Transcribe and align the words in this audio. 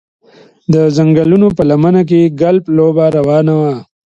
د 0.73 0.75
ځنګلونو 0.97 1.47
په 1.57 1.61
لمنه 1.69 2.01
کې 2.09 2.33
ګلف 2.41 2.63
لوبه 2.77 3.05
روانه 3.17 3.53
وه 3.61 3.75